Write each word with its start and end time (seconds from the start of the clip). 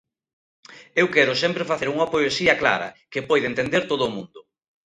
Eu 1.01 1.07
quero 1.15 1.33
sempre 1.43 1.67
facer 1.71 1.87
unha 1.95 2.09
poesía 2.13 2.53
clara, 2.61 2.89
que 3.11 3.25
poida 3.29 3.49
entender 3.51 3.81
todo 3.91 4.03
o 4.05 4.13
mundo. 4.15 4.39